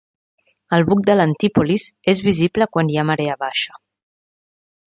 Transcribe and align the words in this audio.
El 0.77 0.85
buc 0.87 1.03
de 1.09 1.15
l'Antipolis 1.19 1.85
és 2.15 2.23
visible 2.31 2.69
quan 2.77 2.93
hi 2.95 3.01
ha 3.03 3.07
marea 3.11 3.39
baixa. 3.45 3.81